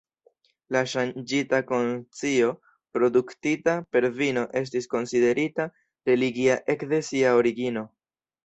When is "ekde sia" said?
6.77-7.37